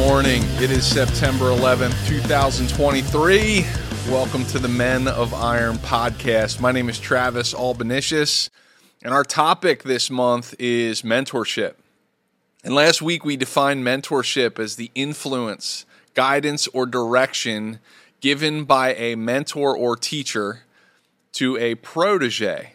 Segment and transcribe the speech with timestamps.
[0.00, 0.42] morning.
[0.56, 3.66] It is September 11th, 2023.
[4.10, 6.58] Welcome to the Men of Iron podcast.
[6.58, 8.48] My name is Travis Albanesius,
[9.02, 11.74] and our topic this month is mentorship.
[12.64, 15.84] And last week we defined mentorship as the influence,
[16.14, 17.78] guidance, or direction
[18.22, 20.62] given by a mentor or teacher
[21.32, 22.72] to a protege.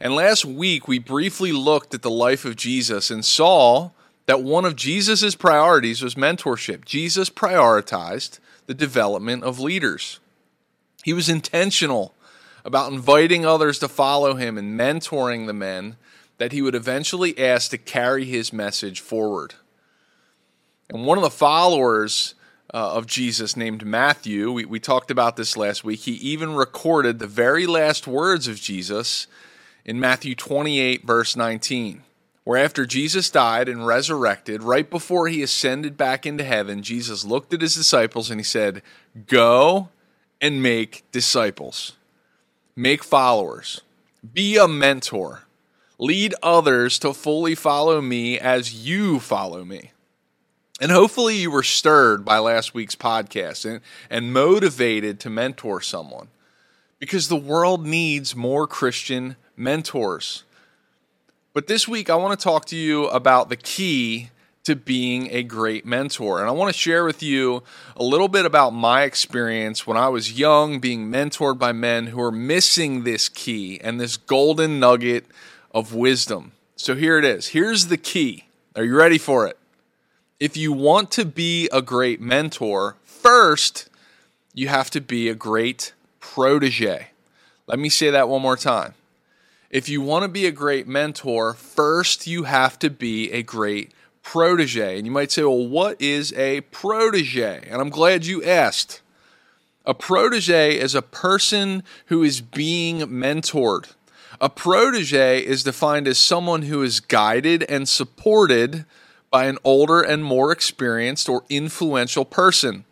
[0.00, 3.90] And last week we briefly looked at the life of Jesus and saw
[4.26, 6.84] that one of Jesus' priorities was mentorship.
[6.84, 10.18] Jesus prioritized the development of leaders.
[11.04, 12.14] He was intentional
[12.64, 15.96] about inviting others to follow him and mentoring the men
[16.38, 19.54] that he would eventually ask to carry his message forward.
[20.90, 22.34] And one of the followers
[22.74, 27.18] uh, of Jesus named Matthew, we, we talked about this last week, he even recorded
[27.18, 29.28] the very last words of Jesus
[29.84, 32.02] in Matthew 28, verse 19
[32.46, 37.52] where after Jesus died and resurrected, right before he ascended back into heaven, Jesus looked
[37.52, 38.82] at his disciples and he said,
[39.26, 39.88] Go
[40.40, 41.96] and make disciples,
[42.76, 43.80] make followers,
[44.32, 45.42] be a mentor,
[45.98, 49.90] lead others to fully follow me as you follow me.
[50.80, 56.28] And hopefully you were stirred by last week's podcast and, and motivated to mentor someone
[57.00, 60.44] because the world needs more Christian mentors.
[61.56, 64.28] But this week, I want to talk to you about the key
[64.64, 66.38] to being a great mentor.
[66.38, 67.62] And I want to share with you
[67.96, 72.20] a little bit about my experience when I was young, being mentored by men who
[72.20, 75.24] are missing this key and this golden nugget
[75.74, 76.52] of wisdom.
[76.76, 77.48] So here it is.
[77.48, 78.44] Here's the key.
[78.74, 79.56] Are you ready for it?
[80.38, 83.88] If you want to be a great mentor, first,
[84.52, 87.12] you have to be a great protege.
[87.66, 88.92] Let me say that one more time
[89.70, 93.92] if you want to be a great mentor, first you have to be a great
[94.22, 94.96] protege.
[94.96, 97.66] And you might say, well, what is a protege?
[97.68, 99.00] And I'm glad you asked.
[99.84, 103.92] A protege is a person who is being mentored.
[104.40, 108.84] A protege is defined as someone who is guided and supported
[109.30, 112.84] by an older and more experienced or influential person.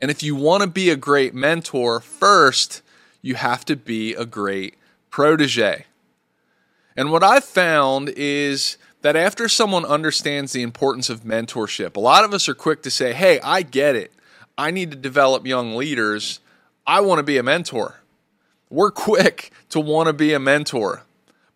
[0.00, 2.82] And if you want to be a great mentor, first,
[3.22, 4.74] you have to be a great
[5.12, 5.84] protege.
[6.96, 12.24] And what I've found is that after someone understands the importance of mentorship, a lot
[12.24, 14.10] of us are quick to say, hey, I get it.
[14.58, 16.40] I need to develop young leaders.
[16.86, 18.00] I want to be a mentor.
[18.70, 21.02] We're quick to want to be a mentor,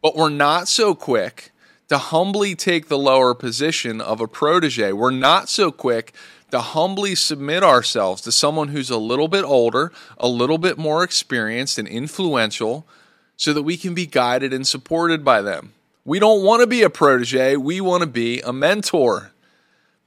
[0.03, 1.51] but we're not so quick
[1.89, 4.93] to humbly take the lower position of a protege.
[4.93, 6.13] We're not so quick
[6.51, 11.03] to humbly submit ourselves to someone who's a little bit older, a little bit more
[11.03, 12.87] experienced and influential,
[13.37, 15.73] so that we can be guided and supported by them.
[16.05, 19.33] We don't want to be a protege, we want to be a mentor.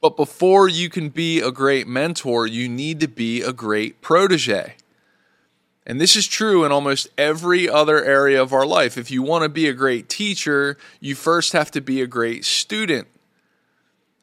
[0.01, 4.75] But before you can be a great mentor, you need to be a great protege.
[5.85, 8.97] And this is true in almost every other area of our life.
[8.97, 12.45] If you want to be a great teacher, you first have to be a great
[12.45, 13.07] student.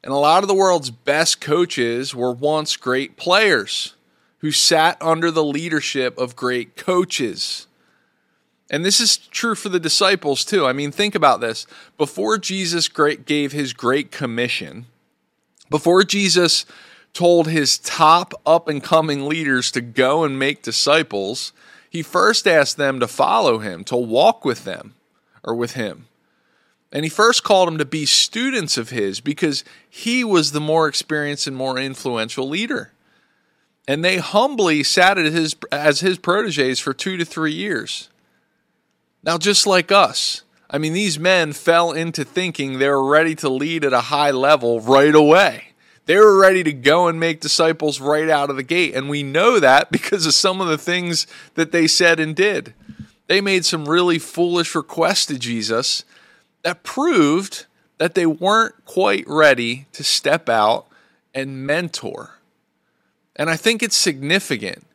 [0.03, 3.95] And a lot of the world's best coaches were once great players
[4.39, 7.66] who sat under the leadership of great coaches.
[8.69, 10.65] And this is true for the disciples too.
[10.65, 11.65] I mean, think about this.
[11.97, 14.87] Before Jesus gave his great commission,
[15.69, 16.65] before Jesus
[17.13, 21.53] told his top up and coming leaders to go and make disciples,
[21.89, 24.93] he first asked them to follow him, to walk with them
[25.43, 26.07] or with him.
[26.91, 30.87] And he first called them to be students of his because he was the more
[30.87, 32.91] experienced and more influential leader.
[33.87, 38.09] And they humbly sat at his, as his proteges for two to three years.
[39.27, 43.49] Now, just like us, I mean, these men fell into thinking they were ready to
[43.49, 45.73] lead at a high level right away.
[46.05, 48.95] They were ready to go and make disciples right out of the gate.
[48.95, 52.73] And we know that because of some of the things that they said and did.
[53.27, 56.05] They made some really foolish requests to Jesus
[56.63, 57.65] that proved
[57.97, 60.87] that they weren't quite ready to step out
[61.33, 62.39] and mentor.
[63.35, 64.85] And I think it's significant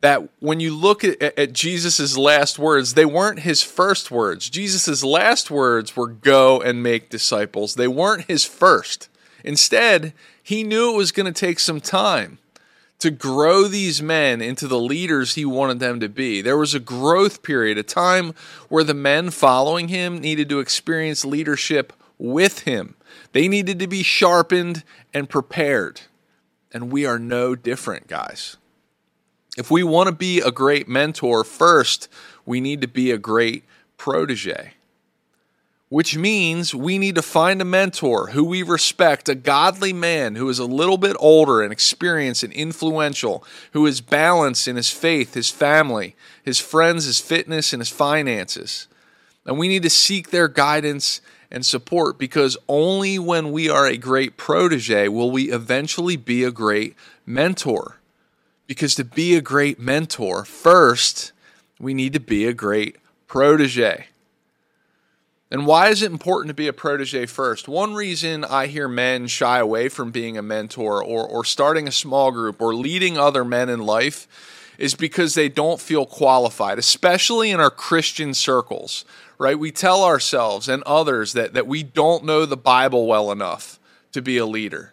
[0.00, 4.48] that when you look at, at Jesus' last words, they weren't his first words.
[4.48, 7.74] Jesus' last words were go and make disciples.
[7.74, 9.08] They weren't his first.
[9.44, 10.12] Instead,
[10.42, 12.38] he knew it was going to take some time
[12.98, 16.42] to grow these men into the leaders he wanted them to be.
[16.42, 18.34] There was a growth period, a time
[18.68, 22.96] where the men following him needed to experience leadership with him.
[23.32, 24.82] They needed to be sharpened
[25.14, 26.02] and prepared.
[26.72, 28.56] And we are no different, guys.
[29.58, 32.08] If we want to be a great mentor, first,
[32.46, 33.64] we need to be a great
[33.96, 34.74] protege.
[35.88, 40.48] which means we need to find a mentor who we respect, a godly man who
[40.48, 45.32] is a little bit older and experienced and influential, who is balanced in his faith,
[45.32, 46.14] his family,
[46.44, 48.86] his friends, his fitness, and his finances.
[49.46, 53.96] And we need to seek their guidance and support because only when we are a
[53.96, 56.94] great protege will we eventually be a great
[57.24, 57.97] mentor.
[58.68, 61.32] Because to be a great mentor, first,
[61.80, 64.06] we need to be a great protege.
[65.50, 67.66] And why is it important to be a protege first?
[67.66, 71.92] One reason I hear men shy away from being a mentor or, or starting a
[71.92, 74.28] small group or leading other men in life
[74.76, 79.06] is because they don't feel qualified, especially in our Christian circles,
[79.38, 79.58] right?
[79.58, 83.80] We tell ourselves and others that, that we don't know the Bible well enough
[84.12, 84.92] to be a leader.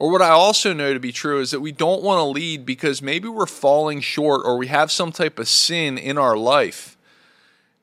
[0.00, 2.64] Or what I also know to be true is that we don't want to lead
[2.64, 6.96] because maybe we're falling short or we have some type of sin in our life.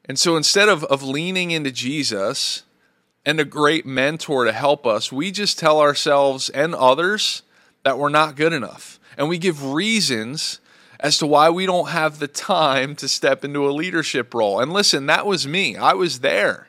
[0.06, 2.64] And so instead of, of leaning into Jesus
[3.24, 7.44] and a great mentor to help us, we just tell ourselves and others
[7.84, 9.00] that we're not good enough.
[9.16, 10.60] And we give reasons
[11.00, 14.60] as to why we don't have the time to step into a leadership role.
[14.60, 15.76] And listen, that was me.
[15.76, 16.68] I was there.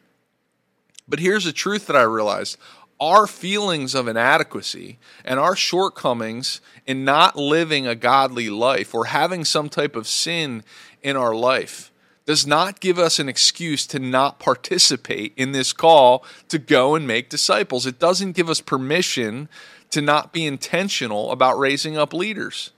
[1.08, 2.58] But here's the truth that I realized
[3.00, 9.44] our feelings of inadequacy and our shortcomings in not living a godly life or having
[9.44, 10.64] some type of sin
[11.02, 11.92] in our life
[12.26, 17.06] does not give us an excuse to not participate in this call to go and
[17.06, 17.86] make disciples.
[17.86, 19.48] It doesn't give us permission
[19.90, 22.72] to not be intentional about raising up leaders.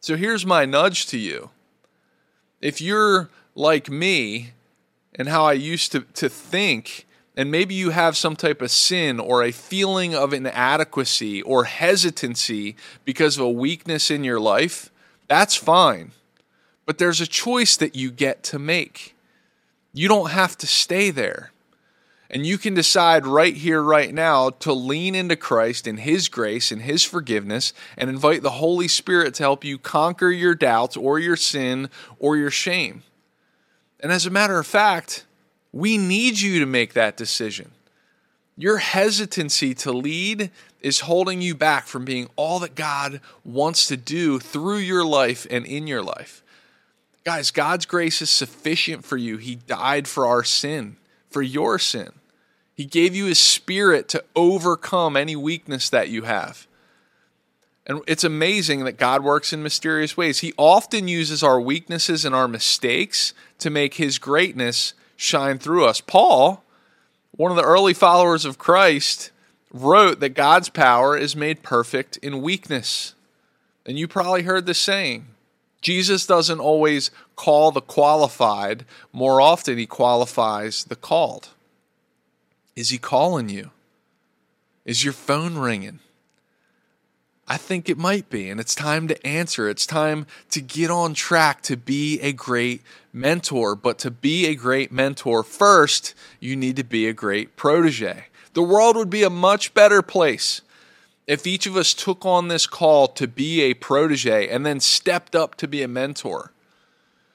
[0.00, 1.50] So here's my nudge to you.
[2.60, 4.52] If you're like me
[5.14, 7.06] and how I used to, to think,
[7.40, 12.76] and maybe you have some type of sin or a feeling of inadequacy or hesitancy
[13.06, 14.90] because of a weakness in your life,
[15.26, 16.10] that's fine.
[16.84, 19.16] But there's a choice that you get to make.
[19.94, 21.50] You don't have to stay there.
[22.28, 26.70] And you can decide right here, right now, to lean into Christ and His grace
[26.70, 31.18] and His forgiveness and invite the Holy Spirit to help you conquer your doubts or
[31.18, 31.88] your sin
[32.18, 33.02] or your shame.
[33.98, 35.24] And as a matter of fact,
[35.72, 37.70] we need you to make that decision.
[38.56, 40.50] Your hesitancy to lead
[40.80, 45.46] is holding you back from being all that God wants to do through your life
[45.50, 46.42] and in your life.
[47.24, 49.36] Guys, God's grace is sufficient for you.
[49.36, 50.96] He died for our sin,
[51.30, 52.12] for your sin.
[52.74, 56.66] He gave you His Spirit to overcome any weakness that you have.
[57.86, 60.40] And it's amazing that God works in mysterious ways.
[60.40, 66.00] He often uses our weaknesses and our mistakes to make His greatness shine through us.
[66.00, 66.64] Paul,
[67.32, 69.30] one of the early followers of Christ,
[69.70, 73.14] wrote that God's power is made perfect in weakness.
[73.84, 75.26] And you probably heard this saying
[75.82, 81.50] Jesus doesn't always call the qualified, more often, he qualifies the called.
[82.74, 83.70] Is he calling you?
[84.86, 86.00] Is your phone ringing?
[87.50, 89.68] I think it might be, and it's time to answer.
[89.68, 92.80] It's time to get on track to be a great
[93.12, 93.74] mentor.
[93.74, 98.26] But to be a great mentor, first, you need to be a great protege.
[98.52, 100.60] The world would be a much better place
[101.26, 105.34] if each of us took on this call to be a protege and then stepped
[105.34, 106.52] up to be a mentor.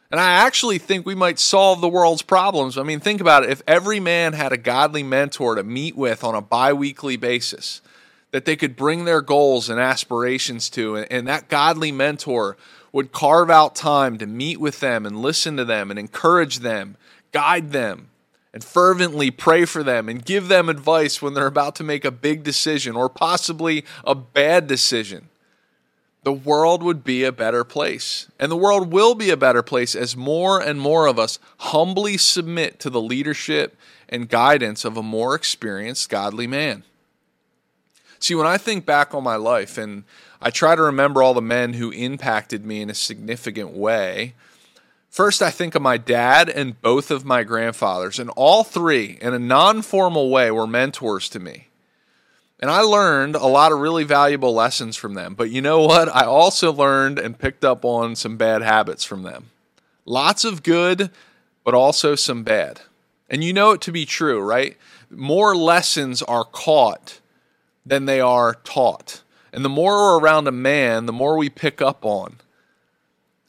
[0.09, 2.77] And I actually think we might solve the world's problems.
[2.77, 3.49] I mean, think about it.
[3.49, 7.81] If every man had a godly mentor to meet with on a bi weekly basis,
[8.35, 12.57] that they could bring their goals and aspirations to, and, that godly mentor
[12.91, 16.97] would carve out time to meet with them and listen to them and encourage them,
[17.31, 18.09] guide them,
[18.53, 22.11] and fervently pray for them and give them advice when they're about to make a
[22.11, 25.29] big decision or possibly a bad decision,
[26.23, 28.29] the world would be a better place.
[28.37, 32.17] And the world will be a better place as more and more of us humbly
[32.17, 33.77] submit to the leadership
[34.09, 36.83] and guidance of a more experienced godly man.
[38.19, 40.03] See, when I think back on my life and
[40.41, 44.33] I try to remember all the men who impacted me in a significant way,
[45.15, 49.33] First, I think of my dad and both of my grandfathers, and all three, in
[49.33, 51.67] a non formal way, were mentors to me.
[52.59, 55.33] And I learned a lot of really valuable lessons from them.
[55.33, 56.13] But you know what?
[56.13, 59.51] I also learned and picked up on some bad habits from them.
[60.03, 61.09] Lots of good,
[61.63, 62.81] but also some bad.
[63.29, 64.75] And you know it to be true, right?
[65.09, 67.21] More lessons are caught
[67.85, 69.21] than they are taught.
[69.53, 72.37] And the more we're around a man, the more we pick up on.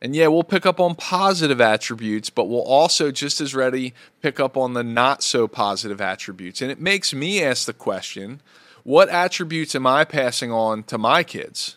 [0.00, 4.38] And yeah, we'll pick up on positive attributes, but we'll also just as ready pick
[4.38, 6.60] up on the not so positive attributes.
[6.60, 8.40] And it makes me ask the question
[8.84, 11.76] what attributes am I passing on to my kids?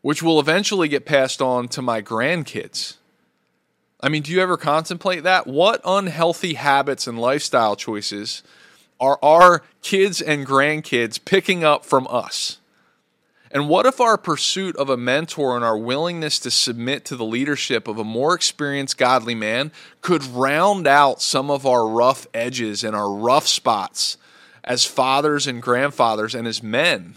[0.00, 2.96] Which will eventually get passed on to my grandkids.
[4.00, 5.46] I mean, do you ever contemplate that?
[5.46, 8.42] What unhealthy habits and lifestyle choices
[9.02, 12.58] are our kids and grandkids picking up from us?
[13.50, 17.24] And what if our pursuit of a mentor and our willingness to submit to the
[17.24, 22.82] leadership of a more experienced godly man could round out some of our rough edges
[22.82, 24.16] and our rough spots
[24.64, 27.16] as fathers and grandfathers and as men?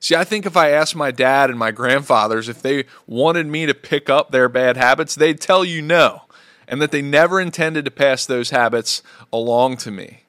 [0.00, 3.66] See, I think if I asked my dad and my grandfathers if they wanted me
[3.66, 6.22] to pick up their bad habits, they'd tell you no,
[6.66, 10.22] and that they never intended to pass those habits along to me.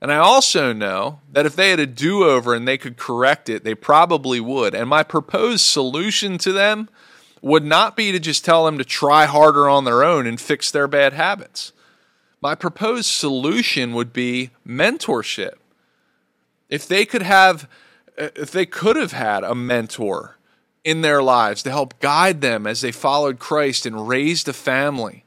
[0.00, 3.48] And I also know that if they had a do over and they could correct
[3.48, 4.74] it, they probably would.
[4.74, 6.88] And my proposed solution to them
[7.42, 10.70] would not be to just tell them to try harder on their own and fix
[10.70, 11.72] their bad habits.
[12.40, 15.54] My proposed solution would be mentorship.
[16.68, 17.68] If they could have,
[18.16, 20.36] uh, if they could have had a mentor
[20.84, 25.24] in their lives to help guide them as they followed Christ and raised a family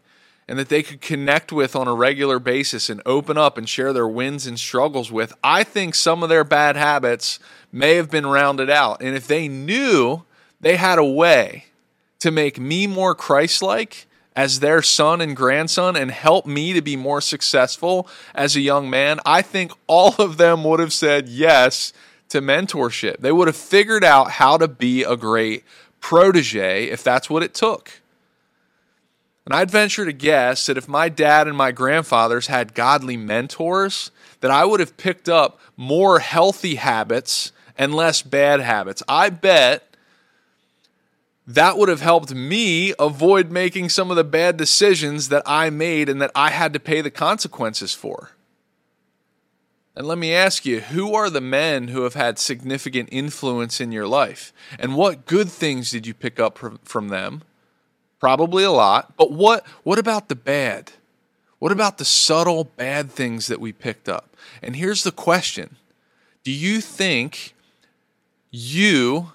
[0.47, 3.93] and that they could connect with on a regular basis and open up and share
[3.93, 7.39] their wins and struggles with, I think some of their bad habits
[7.71, 9.01] may have been rounded out.
[9.01, 10.23] And if they knew
[10.59, 11.65] they had a way
[12.19, 16.81] to make me more Christ like as their son and grandson and help me to
[16.81, 21.27] be more successful as a young man, I think all of them would have said
[21.27, 21.93] yes
[22.29, 23.17] to mentorship.
[23.17, 25.63] They would have figured out how to be a great
[25.99, 28.01] protege if that's what it took.
[29.45, 34.11] And I'd venture to guess that if my dad and my grandfathers had godly mentors,
[34.39, 39.01] that I would have picked up more healthy habits and less bad habits.
[39.07, 39.95] I bet
[41.47, 46.07] that would have helped me avoid making some of the bad decisions that I made
[46.07, 48.31] and that I had to pay the consequences for.
[49.95, 53.91] And let me ask you, who are the men who have had significant influence in
[53.91, 54.53] your life?
[54.79, 57.41] And what good things did you pick up from them?
[58.21, 59.17] Probably a lot.
[59.17, 60.93] But what what about the bad?
[61.57, 64.37] What about the subtle bad things that we picked up?
[64.61, 65.75] And here's the question.
[66.43, 67.55] Do you think
[68.51, 69.33] you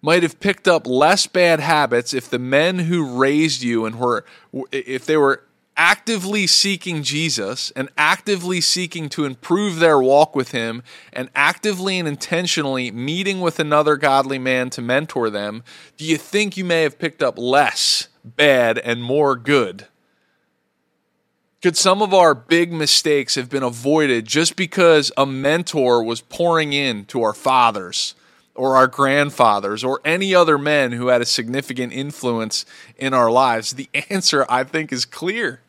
[0.00, 4.24] might have picked up less bad habits if the men who raised you and were
[4.72, 5.42] if they were
[5.76, 12.08] actively seeking Jesus and actively seeking to improve their walk with Him and actively and
[12.08, 15.62] intentionally meeting with another godly man to mentor them,
[15.96, 19.86] do you think you may have picked up less bad and more good?
[21.62, 26.72] Could some of our big mistakes have been avoided just because a mentor was pouring
[26.72, 28.14] in to our fathers?
[28.54, 32.64] or our grandfathers or any other men who had a significant influence
[32.96, 33.72] in our lives?
[33.72, 35.60] The answer, I think, is clear.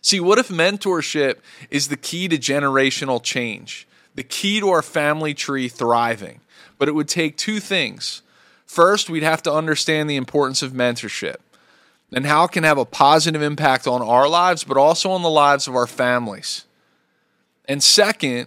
[0.00, 1.36] See, what if mentorship
[1.70, 6.40] is the key to generational change, the key to our family tree thriving?
[6.78, 8.22] But it would take two things.
[8.64, 11.36] First, we'd have to understand the importance of mentorship
[12.12, 15.30] and how it can have a positive impact on our lives, but also on the
[15.30, 16.64] lives of our families.
[17.66, 18.46] And second,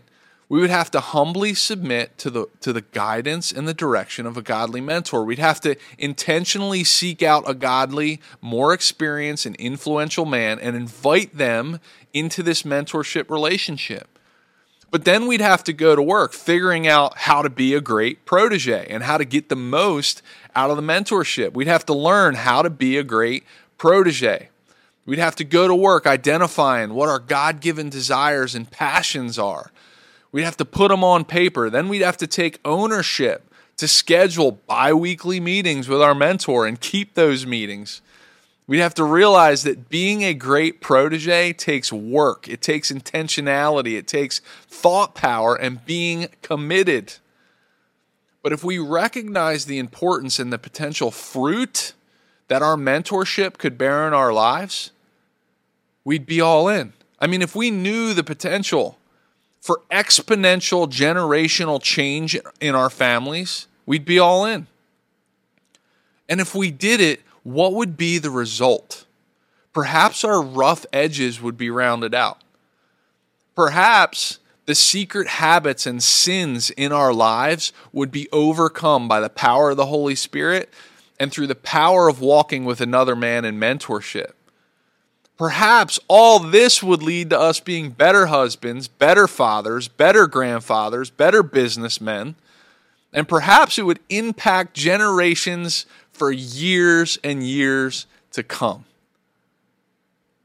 [0.51, 4.35] we would have to humbly submit to the to the guidance and the direction of
[4.35, 5.23] a godly mentor.
[5.23, 11.37] We'd have to intentionally seek out a godly, more experienced and influential man and invite
[11.37, 11.79] them
[12.11, 14.19] into this mentorship relationship.
[14.89, 18.25] But then we'd have to go to work figuring out how to be a great
[18.25, 20.21] protege and how to get the most
[20.53, 21.53] out of the mentorship.
[21.53, 23.45] We'd have to learn how to be a great
[23.77, 24.49] protege.
[25.05, 29.71] We'd have to go to work identifying what our God given desires and passions are
[30.31, 31.69] We'd have to put them on paper.
[31.69, 36.79] Then we'd have to take ownership to schedule bi weekly meetings with our mentor and
[36.79, 38.01] keep those meetings.
[38.67, 44.07] We'd have to realize that being a great protege takes work, it takes intentionality, it
[44.07, 47.15] takes thought power, and being committed.
[48.43, 51.93] But if we recognize the importance and the potential fruit
[52.47, 54.91] that our mentorship could bear in our lives,
[56.05, 56.93] we'd be all in.
[57.19, 58.97] I mean, if we knew the potential
[59.61, 64.67] for exponential generational change in our families, we'd be all in.
[66.27, 69.05] And if we did it, what would be the result?
[69.71, 72.41] Perhaps our rough edges would be rounded out.
[73.55, 79.71] Perhaps the secret habits and sins in our lives would be overcome by the power
[79.71, 80.69] of the Holy Spirit
[81.19, 84.31] and through the power of walking with another man in mentorship.
[85.41, 91.41] Perhaps all this would lead to us being better husbands, better fathers, better grandfathers, better
[91.41, 92.35] businessmen,
[93.11, 98.85] and perhaps it would impact generations for years and years to come.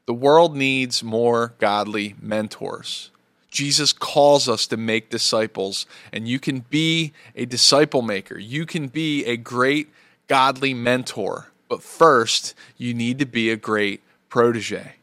[0.06, 3.10] The world needs more godly mentors.
[3.50, 8.38] Jesus calls us to make disciples, and you can be a disciple maker.
[8.38, 9.90] You can be a great
[10.26, 14.94] godly mentor But first, you need to be a great protege.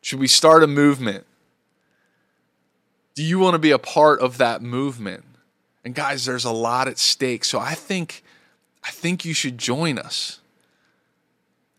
[0.00, 1.26] Should we start a movement?
[3.14, 5.24] Do you want to be a part of that movement?
[5.84, 7.44] And guys, there's a lot at stake.
[7.44, 8.22] So I think
[8.82, 10.40] I think you should join us.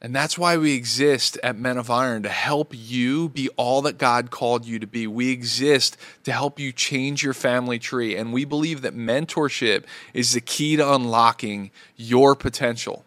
[0.04, 4.00] And that's why we exist at Men of Iron to help you be all that
[4.00, 5.06] God called you to be.
[5.06, 8.16] We exist to help you change your family tree.
[8.16, 9.84] And we believe that mentorship
[10.16, 13.06] is the key to unlocking your potential.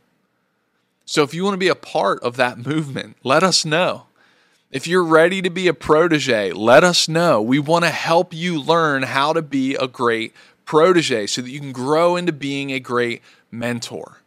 [1.05, 4.07] So if you want to be a part of that movement, let us know.
[4.71, 7.41] If you're ready to be a protege, let us know.
[7.41, 10.35] We want to help you learn how to be a great
[10.65, 14.19] protege so that you can grow into being a great mentor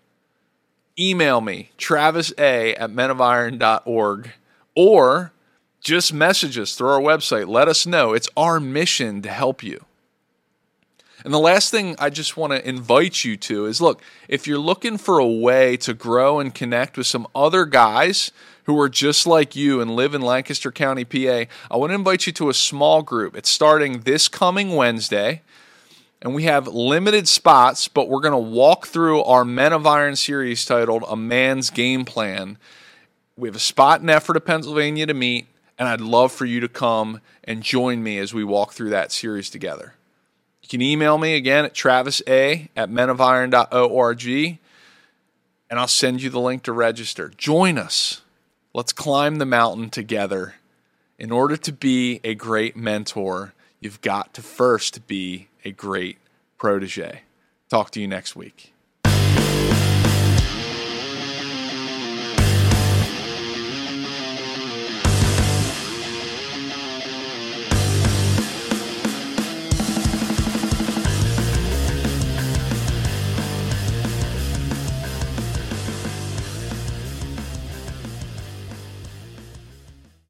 [0.99, 4.31] email me, travis a at menofiron.org,
[4.75, 5.31] or
[5.81, 7.47] just message us through our website.
[7.47, 8.13] Let us know.
[8.13, 9.85] It's our mission to help you.
[11.27, 14.57] And the last thing I just want to invite you to is look, if you're
[14.57, 18.31] looking for a way to grow and connect with some other guys
[18.63, 22.27] who are just like you and live in Lancaster County, PA, I want to invite
[22.27, 23.35] you to a small group.
[23.35, 25.41] It's starting this coming Wednesday
[26.21, 30.15] and we have limited spots, but we're going to walk through our Men of Iron
[30.15, 32.57] series titled A Man's Game Plan.
[33.35, 36.69] We have a spot in Ephrata, Pennsylvania to meet, and I'd love for you to
[36.69, 39.95] come and join me as we walk through that series together.
[40.67, 44.59] You can email me again at travisa at menofiron.org,
[45.69, 47.31] and I'll send you the link to register.
[47.37, 48.21] Join us.
[48.73, 50.55] Let's climb the mountain together.
[51.17, 56.17] In order to be a great mentor, you've got to first be a great
[56.57, 57.21] protege.
[57.69, 58.73] Talk to you next week.